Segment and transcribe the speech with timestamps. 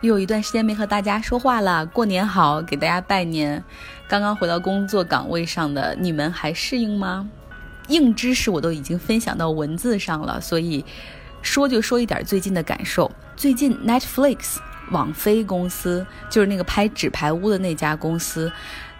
[0.00, 3.62] 又有一段时间没和大家说话了，过年好，给大家拜年。
[4.06, 7.28] 刚刚回到工作岗位上的你们还适应吗？
[7.88, 10.84] 硬知识我都已经分享到文字上了，所以
[11.42, 13.10] 说就说一点最近的感受。
[13.34, 14.58] 最近 Netflix
[14.92, 18.52] 网飞公司，就是那个拍《纸牌屋》的那家公司，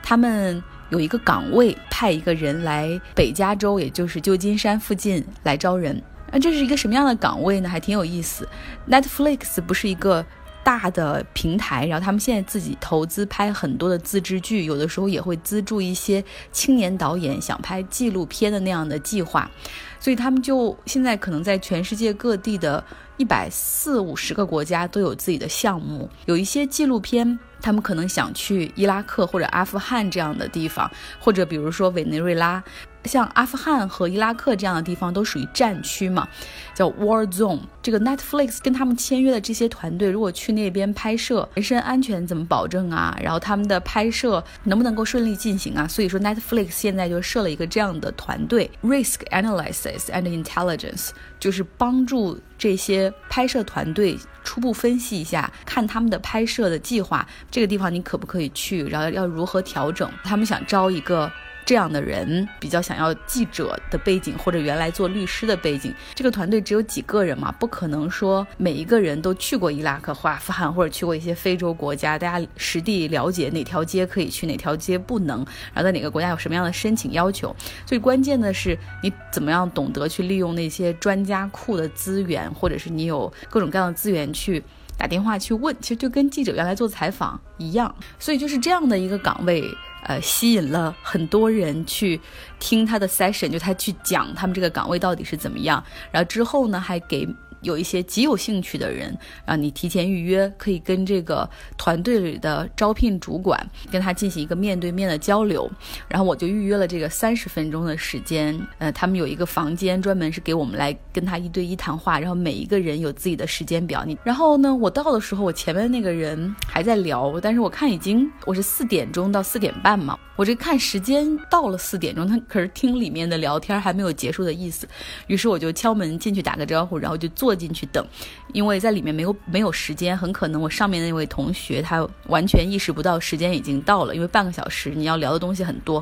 [0.02, 6.02] 他们有一个岗位派一个人来北加州，也就是旧金山附近来招人。
[6.32, 7.68] 那这是一个什么样的岗位呢？
[7.68, 8.48] 还挺有意思。
[8.90, 10.26] Netflix 不是一个。
[10.68, 19.50] 大的平台，然后他们现在自己投资拍很多的自制剧，有的时候也会资助一些青年导演想拍纪录片的那样的计划，
[19.98, 22.84] 所以他们就现在可能在全世界各地的
[23.16, 32.62] 一百四五十个国家都有自己的项目，有一些纪录片，他们可能想去伊拉克或者阿富汗这样的地方，或者比如说委内瑞拉。
[33.04, 36.28] 像阿富汗和伊拉克这样的地方都属于战区嘛，
[36.74, 37.60] 叫 War Zone。
[37.80, 43.16] 这个 Netflix 跟他们签约的这些团队，如果去那边拍摄，人身安全怎么保证啊？
[43.22, 45.88] 然后他们的拍摄能不能够顺利进行啊？
[45.88, 51.10] 所以说 Netflix 现在就设了一个这样的团队，Risk Analysis and Intelligence，
[51.40, 60.10] 就是帮助这些拍摄团队初步分析一下，看他们的拍摄的计划，这个地方你可不可以去，然后要如何调整？
[60.24, 61.30] 他们想招一个。
[61.68, 65.94] 这样的人比较想要记者的背景，或者原来做律师的背景。
[66.14, 75.44] 这个团队只有几个人嘛，不可能说每一个人都去过伊拉克或阿富汗，或者去过一些非洲国家，大家实地了解哪条街可以去，哪条街不能，
[75.74, 77.54] 然后在哪个国家有什么样的申请要求。
[77.84, 84.64] 最关键的是你怎么样懂得去利用那些专家库的资源，或者是你有各种各样的资源去
[84.96, 87.94] 打电话去问，其实就跟记者原来做采访一样。
[88.18, 89.62] 所以就是这样的一个岗位。
[90.08, 92.20] 呃，吸引了很多人去
[92.58, 97.28] 听他的 session，就他去讲他们这个岗位到底是怎么样，然后之后呢，还给。
[97.62, 103.58] 有一些极有兴趣的人，让你提前预约，可以跟这个团队里的招聘主管
[103.90, 105.70] 跟他进行一个面对面的交流。
[106.08, 108.58] 然后我就预约了这个三十分钟的时间。
[108.78, 114.04] 呃，他们有一个房间专门是给我们来跟他一对一谈话，然后每一个人有自己的时间表。
[114.04, 124.88] 你然后呢，我到的时候，我前面那个人还在聊，但是我看已经我是四点钟到四点半嘛，我这看时间到了四点钟，他可是听里面的聊天还没有结束的意思。
[125.26, 127.58] 于是我就敲门进去打个招呼，然后就坐。
[127.58, 128.06] 进去等，
[128.52, 136.00] 因为在里面没有没有时间，很可能我上面那位同学他完全意识不到时间已经到了，因为半个小时你要聊的东西很多，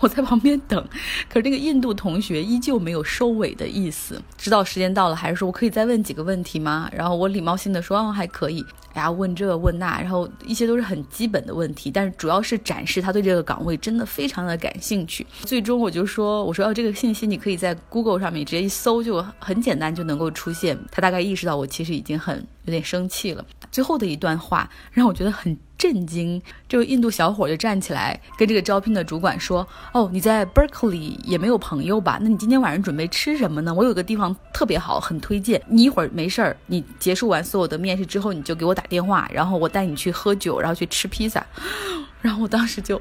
[0.00, 0.82] 我在旁边等，
[1.28, 6.90] 可是那个印度同学依旧没有收尾的意思，知道时间到了，还是说我可以再问几个问题吗？
[6.92, 8.64] 然后我礼貌性的说，哦，还可以。
[8.92, 15.26] 然后问这问那，然后一些都是很基本的问题，但是主要是展示他对这个岗位真的非常的感兴趣。
[15.42, 20.78] 最终我就说，我说哦，这个信息你可以在 Google 上面直接一搜，就很简单就能够出现。
[20.90, 23.44] 他大概意识到我其实已经很有点生气了。
[23.70, 25.56] 最后的一段话让我觉得很。
[25.78, 26.40] 震惊！
[26.68, 32.18] 这位印度小伙就站起来，跟这个招聘的主管说：“哦，你在 Berkeley 也没有朋友吧？
[32.22, 33.74] 那你今天晚上准备吃什么呢？
[33.74, 35.60] 我有个地方特别好，很推荐。
[35.68, 41.44] 你一会儿没事儿，你结束完所有的面试之后，你就给我打电话，然后我带你去喝酒，然后去吃披萨。
[42.22, 43.00] 然后我当时就。”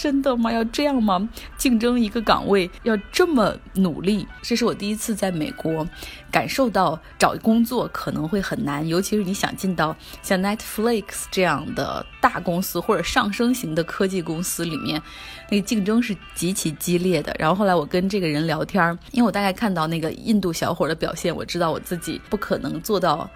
[0.00, 0.52] 真的吗？
[0.52, 1.28] 要这样吗？
[1.56, 4.26] 竞争一个岗位要这么努力？
[4.42, 5.86] 这是我第一次在美国
[6.30, 15.02] 感受到找工作可能会很难，尤其是你想进到像 Netflix 这样的大公司或者上升型的科技公司里面，
[15.50, 17.34] 那个竞争是极其激烈的。
[17.38, 23.28] 然后后来我跟这个人聊天，因为我大概看到那个印度小伙的表现，我知道我自己不可能做到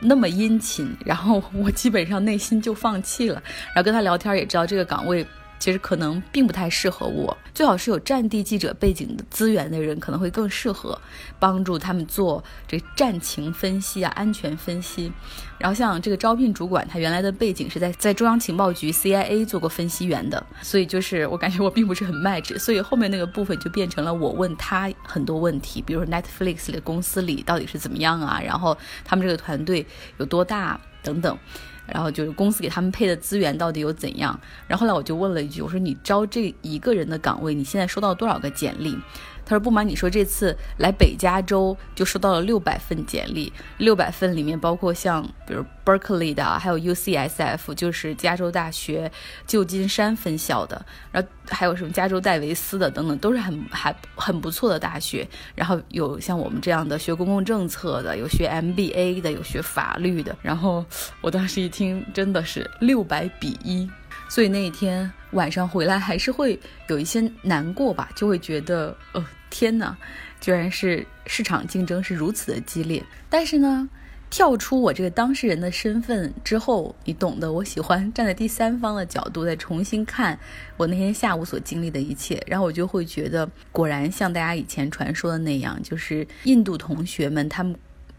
[0.00, 3.42] 那么殷勤，然后我基本上内心就放弃了。
[3.66, 5.26] 然后跟他聊天也知道这个岗位。
[5.58, 11.00] 其实可能并不太适合我，最好是有战地记者背景的资源的人可能会更适合，
[11.38, 15.12] 帮助他们做这战情分析啊、安全分析。
[15.58, 29.86] 然后像这个招聘主管，他原来的背景是在在中央情报局 CIA 做过分析员的，所以就是我感觉我并不是很 match，所以后面那个部分就变成了我问他很多问题，比如说 Netflix 的公司里到底是怎么样啊，然后他们这个团队
[30.18, 31.36] 有多大等等。
[31.86, 34.38] 然后就是公司给他们配的资源到底有怎样？
[34.66, 38.98] 然后后来我就问了一句，我说你招这一个人的岗位，你现在收到多少个简历？
[39.48, 49.10] 他说：“不瞒你说，这次来北加州就收到了六百份简历，六百份里面包括像比如 Berkeley 的，还有 UCSF，就是加州大学
[49.46, 55.26] 旧金山分校的，然后还有什么加州戴维斯的等等，都是很还很不错的大学。
[55.54, 60.36] 然后有像我们这样的学公共政策的，有学 MBA 的，有学法律的。
[60.42, 60.84] 然后
[61.20, 63.88] 我当时一听，真的是六百比一。”
[64.28, 66.58] 所以那一天晚上回来还是会
[66.88, 69.96] 有一些难过吧，就会觉得，呃，天哪，
[70.40, 73.02] 居然是市场竞争是如此的激烈。
[73.28, 73.88] 但是呢，
[74.28, 80.38] 跳出我这个当事人的身份之后，你懂得，我喜欢站在第三方的角度再重新看
[80.76, 87.74] 我那天下午所经历的一切，然后我就会觉得，果然像大家以前传说的那样，就是印度同学们他们。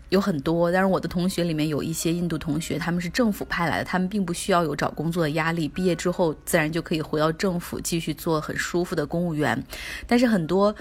[0.10, 9.62] 有很多，但是我的同学里面有一些印度同学，他们是政府派来的，他们并不需要有找工作的压力，毕业之后自然就可以回到政府继续做很舒服的公务员。
[10.08, 10.74] 但是很多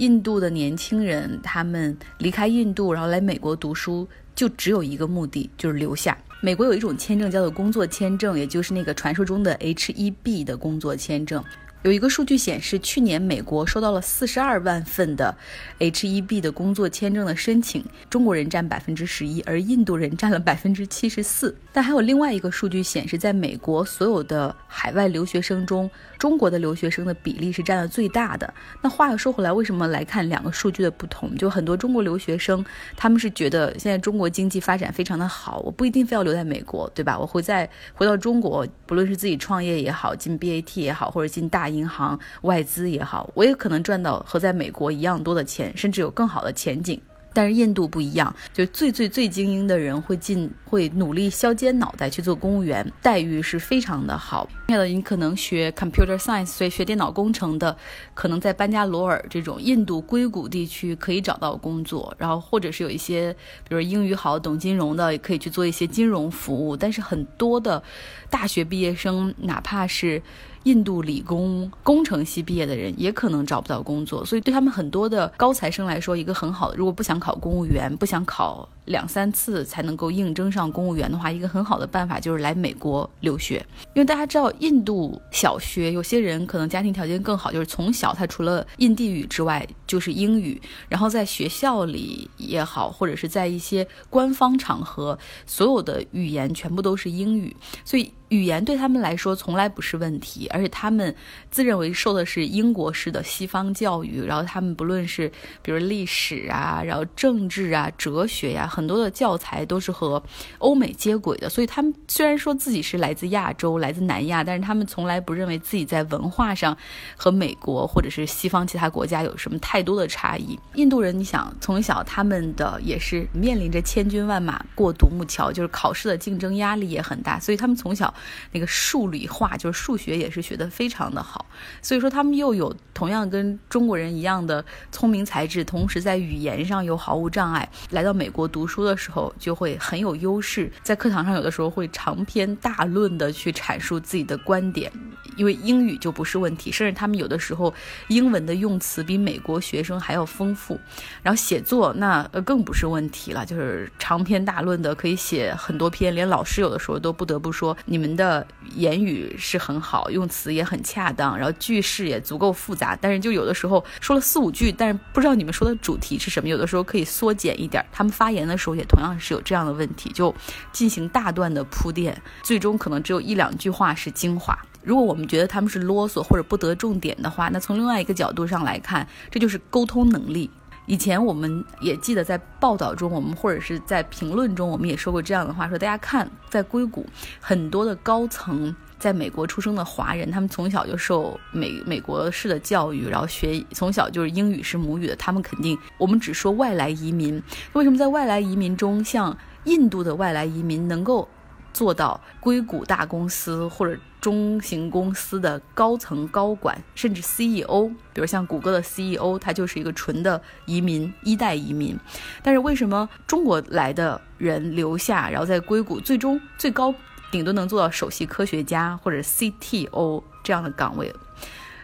[0.00, 6.16] 印度的年轻人，他们离开印度，然后来美国读书，就只有一个目的，就是留下。
[6.40, 11.44] 美国有一种签证叫做工作签证，也就是那个传说中的 H-1B 的工作签证。
[11.82, 15.34] 有一个数据显示，去年美国收到了四十二万份的
[15.78, 21.56] H-1B 的工作签证的申请，中国人占百分之十一，而印度人占了百分之七十四。
[21.72, 28.52] 但还有另外一个数据显示，在美国所有的海外留学生中，中国的留学生的比例是占了最大的。
[28.82, 31.34] 那话又说回来，为什么来看两个数据的不同？
[31.38, 32.62] 就很多中国留学生，
[32.94, 37.18] 他们是觉得现在中国经济发展非常的好，我不一定非要留在美国，对吧？
[37.18, 41.69] 我会再回到中国，不论是自己创业也好，进 BAT 也好，或者进大。
[41.70, 47.00] 银行外资也好，我也可能赚到和在美国一样多的钱，甚至有更好的前景。
[47.32, 54.48] 但是印度不一样，就最最最精英的人会进，会努力削尖脑袋去做公务员，待遇是非常的好。
[54.66, 57.76] 现在你可能学 computer science，所以学电脑工程的，
[58.14, 62.12] 可能在班加罗尔这种印度硅谷地区可以找到工作。
[62.18, 63.32] 然后或者是有一些，
[63.68, 66.76] 比如英语好、懂金融的，也可以去做一些金融服务。
[66.76, 67.80] 但是很多的
[68.28, 70.20] 大学毕业生，哪怕是
[70.64, 78.68] 印度理工工程系毕业的人也可能找不到工作，所以对他们很多的高材生来说，一个很好的，如果不想考公务员，不想考。
[78.90, 83.64] 两三次才能够应征上公务员的话，一个很好的办法就是来美国留学。
[83.94, 95.16] 因为大家知道，印度小学有些人可能家庭条件更好，就是从小他除了印地语之外就是英语，然后在学校里也好，或者是在一些官方场合，
[95.46, 100.48] 所有的语言全部都是英语，所以语言对他们来说从来不是问题。
[100.50, 101.14] 而且他们
[101.48, 105.30] 自认为受的是英国式的西方教育，然后他们不论是
[105.62, 108.79] 比如历史啊，然后政治啊，哲学呀，很。
[108.80, 110.22] 很多的教材都是和
[110.56, 116.74] 欧美接轨的，所以他们虽然说自己是来自亚洲、来自南亚，但是他们从来不认为自己在文化上
[117.14, 120.58] 和美国或者是西方其他国家有什么太多的差异。
[120.76, 128.14] 印度人，你想从小他们的也是面临着千军万马过独木桥，就是考试的竞争压力也很大，所以他们从小
[128.50, 131.44] 那个数理化就是数学也是学得非常的好，
[131.82, 138.69] 所以说他们又有同样跟中国人一样的聪明才智，同时在语言上又毫无障碍，来到美国读。
[138.70, 144.90] 书的时候就会很有优势，在课堂上有的时候会长篇大论的去阐述自己的观点，
[145.36, 147.74] 因为英语就不是问题，甚至他们有的时候
[148.08, 150.78] 英文的用词比美国学生还要丰富，
[151.22, 158.46] 然后写作那更不是问题了，就是长篇大论的可以写很多篇，连老师有的时候都不得不说你们的
[158.76, 168.60] 言语是很好，用词也很恰当，然后句式也足够复杂，但是就有的时候说了四五句，但是不知道你们说的主题是什么，有的时候可以缩减一点，他们发言的。
[168.60, 170.34] 时候也同样是有这样的问题，就
[170.70, 174.54] 进行大段的铺垫，最终可能只有一两句话是精华。
[174.82, 180.50] 如果我们觉得他们是啰嗦或者不得重点的话，那从另外一个角度上来看，这就是沟通能力。
[180.84, 187.06] 以前我们也记得在报道中，我们或者是在评论中，我们也说过这样的话：说大家看，在硅谷
[187.40, 188.76] 很多的高层。
[189.00, 201.26] 在美国出生的华人，他们从小就受美美国式的教育，然后学从小就是英语是母语的，他们肯定我们只说外来移民，为什么在外来移民中，像印度的外来移民能够
[201.72, 211.98] 做到硅谷大公司或者中型公司的高层高管，甚至 CEO，比如像谷歌的 CEO，他就是一个纯的移民一代移民，
[212.42, 216.94] 但是为什么中国来的人留下，然后在硅谷最终最高？
[217.30, 221.14] 顶多能做到首席科学家或者 CTO 这样的岗位，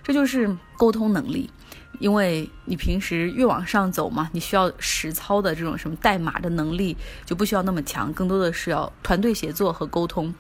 [0.03, 1.51] 这就是沟通能力。
[1.99, 10.33] 因为你平时越往上走嘛，你需要实操的这种什么代码的能力就不需要那么强，更多的是要团队协作和沟通。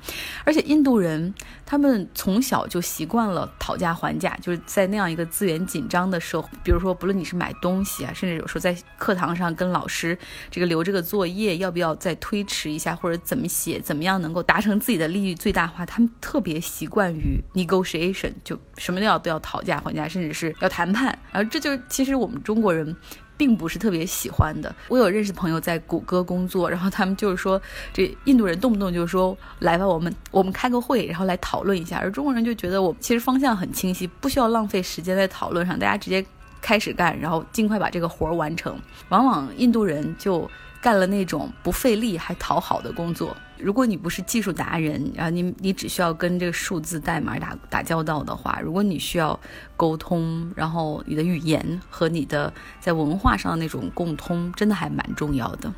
[0.44, 10.16] 而且印度人他们从小就习惯了讨价还价，就是在那样一个资源紧张的社会，比如说不论你是买东西啊，甚至有时候在课堂上跟老师
[10.50, 21.46] 这个留这个作业要不要再推迟一下，或者怎么写，怎么样能够达成自己的利益最大化，他们特别习惯于 negotiation，就什么都要都要讨价还价，甚至是要谈判，然后。
[21.48, 22.96] 这就其实我们中国人
[23.36, 24.74] 并不是特别喜欢的。
[24.88, 27.60] 我有认识朋友在谷歌工作，然后他们就是说，
[27.92, 31.98] 这印度人动不动就说来吧，我们我们开个会，然后来讨论一下。
[31.98, 36.24] 而中国人就觉得我其实方向很清晰，不需要浪费时间在讨论上，大家直接
[36.60, 38.78] 开始干，然后尽快把这个活儿完成。
[39.10, 43.36] 往往印度人就干了那种不费力还讨好的工作。
[43.58, 49.38] 如果你不是技术达人，然后你你只需要跟这个数字代码打打交道的话，如果你需要
[49.76, 55.72] 沟通，然后你的语言和你的在文化上的那种共通，真的还蛮重要的。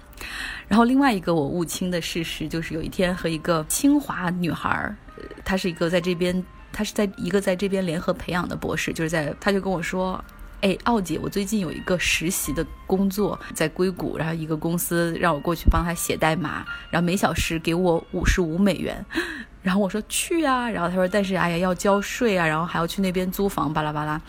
[0.66, 4.94] 然后另外一个我误清的事实就是，有一天和一个清华女孩，
[5.44, 10.23] 她是一个在这边，她是在一个在这边联合培养的博士，就是在，她就跟我说。
[10.60, 19.04] 哎，奥姐，我最近有一个实习的工作在硅谷，然后一个公司让我过去帮他写代码，然后每小时给我五十五美元。
[19.62, 24.20] 然后我说去啊，然后他说但是哎呀要交税啊，然后还要去那边租房，巴拉巴拉。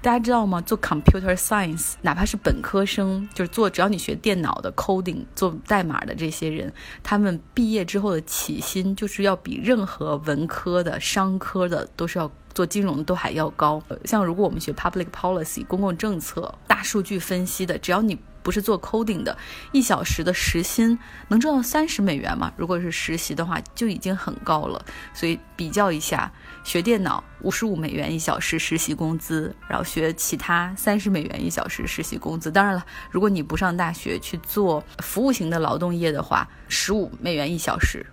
[0.00, 0.60] 大家知道吗？
[0.60, 6.72] 做 computer science，哪怕是本科生，就是做只要你学电脑的 coding，做代码的这些人，
[7.02, 12.30] 他们毕业之后的起薪就是要比任何文科的、商科的都是要。
[12.54, 19.36] 做金融的都还要高，像如果我们学 public policy 公共政策、大数据分析的，只要你不是做 coding 的，
[19.72, 22.52] 一小时的时薪能挣到三十美元嘛？
[22.56, 24.84] 如果是实习的话，就已经很高了。
[25.12, 26.30] 所以比较一下，
[26.62, 32.50] 学电脑五十五美元一小时实习工资，然后学其他三十美元一小时实习工资。
[32.50, 38.04] 当然了，如果你不上大学去做服务型的劳动业的话，十五美元一小时，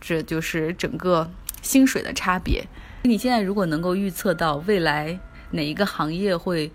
[0.00, 1.28] 这就是整个
[1.62, 2.64] 薪水的差别。
[3.04, 5.18] 你现在如果能够预测到未来
[5.50, 6.70] 哪一个行业会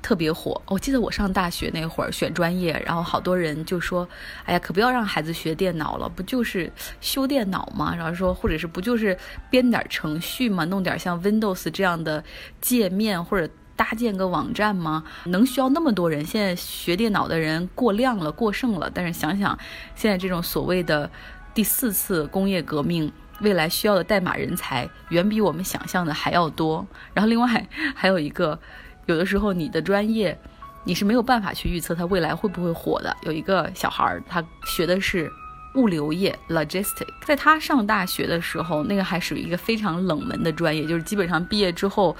[0.00, 0.62] 特别火？
[0.66, 4.08] 我记得我上大学那会儿选专业，然后好多人就说
[4.46, 6.72] ：“哎呀，可不要让孩子学电脑了，不就是
[7.02, 9.16] 修电脑吗？”然后说，或者是不就是
[9.50, 10.64] 编点程序吗？
[10.64, 12.24] 弄点像 Windows 这样的
[12.62, 13.46] 界面，或者
[13.76, 15.04] 搭建个网站吗？
[15.26, 16.24] 能需要那么多人？
[16.24, 18.90] 现在学电脑的人过量了，过剩了。
[18.94, 19.58] 但是想想
[19.94, 21.10] 现在这种所谓的
[21.52, 23.12] 第四次工业革命。
[23.40, 26.86] 未来需要的代码人才远比我们想象的还要多。
[27.14, 28.58] 然后另外还有一个，
[29.06, 30.38] 有的时候你的专业
[30.84, 33.16] 你是没有办法去预测它未来会不会火的。
[33.22, 35.30] 有一个小孩儿，他学的是。
[35.74, 42.16] 物流业 （logistic） 在他上大学的时候，那个还属于一个非常冷门的专业，就是基本上毕业之后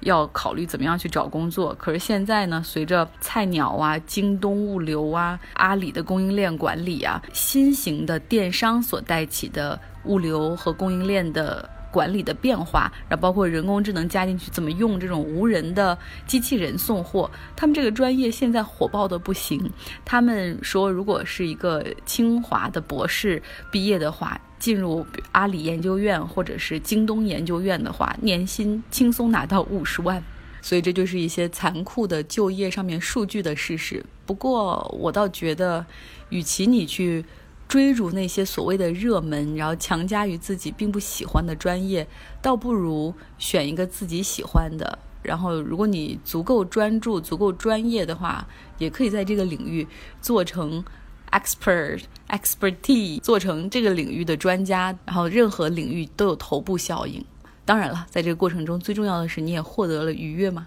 [0.00, 1.74] 要考虑怎么样去找工作。
[1.74, 11.68] 可是现在呢，随着菜鸟啊、京东物流啊、阿里的供应链管理啊、新型的电商所带起的物流和供应链的。
[11.92, 17.30] 管理的变化，然后包括人工智能加进去，怎么用这种无人的机器人送货？
[17.54, 19.70] 他们这个专业现在火爆的不行。
[20.02, 30.24] 他们说，如果是一个清华的博士毕业的话，进入阿里研究院或者是京东研究院的话，年薪轻松拿到五十万。
[30.62, 34.02] 所以这就是一些残酷的就业上面数据的事实。
[34.24, 35.84] 不过我倒觉得，
[36.30, 37.22] 与其你去。
[37.72, 42.06] 追逐那些所谓的热门，然后强加于自己并不喜欢的专业，
[42.42, 44.98] 倒不如选一个自己喜欢的。
[45.22, 49.88] 然后，如果你足够专注、足够专业的话，也可以在这个领域
[50.20, 50.84] 做成
[51.30, 54.94] expert、expertise，做成这个领域的专家。
[55.06, 57.24] 然后，任何领域都有头部效应。
[57.64, 60.66] 当然了，在这个过程中，最重要的是你也获得了愉悦嘛。